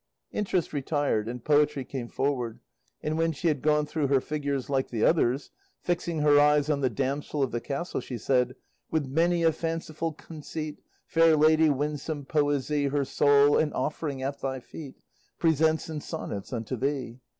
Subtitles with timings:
[0.31, 2.59] Interest retired, and Poetry came forward,
[3.03, 5.51] and when she had gone through her figures like the others,
[5.83, 8.55] fixing her eyes on the damsel of the castle, she said:
[8.89, 14.59] With many a fanciful conceit, Fair Lady, winsome Poesy Her soul, an offering at thy
[14.59, 14.95] feet,
[15.37, 17.19] Presents in sonnets unto thee.